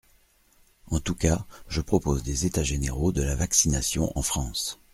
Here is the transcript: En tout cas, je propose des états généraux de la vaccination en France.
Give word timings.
En 0.89 0.99
tout 0.99 1.13
cas, 1.13 1.45
je 1.67 1.79
propose 1.79 2.23
des 2.23 2.47
états 2.47 2.63
généraux 2.63 3.11
de 3.11 3.21
la 3.21 3.35
vaccination 3.35 4.11
en 4.17 4.23
France. 4.23 4.79